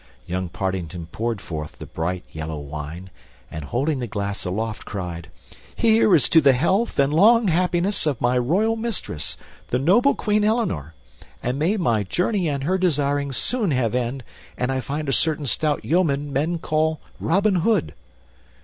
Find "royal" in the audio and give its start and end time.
8.39-8.75